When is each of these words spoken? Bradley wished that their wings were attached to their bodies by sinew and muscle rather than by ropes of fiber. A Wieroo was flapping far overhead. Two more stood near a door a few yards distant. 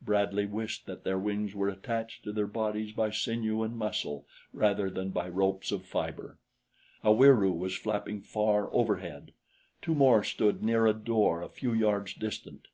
Bradley 0.00 0.46
wished 0.46 0.86
that 0.86 1.02
their 1.02 1.18
wings 1.18 1.52
were 1.52 1.68
attached 1.68 2.22
to 2.22 2.30
their 2.32 2.46
bodies 2.46 2.92
by 2.92 3.10
sinew 3.10 3.64
and 3.64 3.76
muscle 3.76 4.24
rather 4.52 4.88
than 4.88 5.10
by 5.10 5.28
ropes 5.28 5.72
of 5.72 5.84
fiber. 5.84 6.38
A 7.02 7.12
Wieroo 7.12 7.50
was 7.50 7.74
flapping 7.76 8.20
far 8.20 8.72
overhead. 8.72 9.32
Two 9.82 9.96
more 9.96 10.22
stood 10.22 10.62
near 10.62 10.86
a 10.86 10.94
door 10.94 11.42
a 11.42 11.48
few 11.48 11.72
yards 11.72 12.14
distant. 12.14 12.68